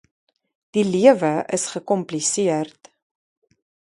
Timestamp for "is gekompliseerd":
1.57-2.91